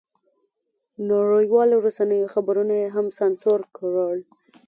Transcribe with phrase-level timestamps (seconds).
[1.09, 4.19] نړیوالو رسنیو خبرونه یې هم سانسور کړل.